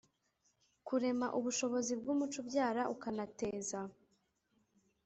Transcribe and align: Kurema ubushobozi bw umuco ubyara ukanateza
Kurema 0.87 1.27
ubushobozi 1.37 1.93
bw 1.99 2.07
umuco 2.13 2.37
ubyara 2.43 2.81
ukanateza 2.93 3.79